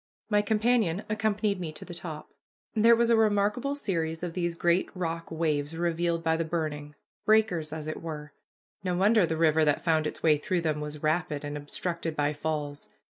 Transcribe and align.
My 0.31 0.41
companion 0.41 1.03
accompanied 1.09 1.59
me 1.59 1.71
to 1.73 1.85
the 1.85 1.93
top. 1.93 2.33
There 2.75 2.95
was 2.95 3.11
a 3.11 3.15
remarkable 3.15 3.75
series 3.75 4.23
of 4.23 4.33
these 4.33 4.55
great 4.55 4.89
rock 4.95 5.29
waves 5.29 5.77
revealed 5.77 6.23
by 6.23 6.37
the 6.37 6.43
burning; 6.43 6.95
breakers, 7.23 7.71
as 7.71 7.85
it 7.85 8.01
were. 8.01 8.33
No 8.83 8.95
wonder 8.95 9.21
that 9.27 9.29
the 9.29 9.37
river 9.37 9.63
that 9.63 9.83
found 9.83 10.07
its 10.07 10.23
way 10.23 10.39
through 10.39 10.61
them 10.61 10.81
was 10.81 11.03
rapid 11.03 11.45
and 11.45 11.55
obstructed 11.55 12.15
by 12.15 12.33
falls. 12.33 12.89